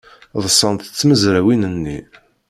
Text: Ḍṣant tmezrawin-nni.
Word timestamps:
Ḍṣant 0.43 0.89
tmezrawin-nni. 0.99 1.97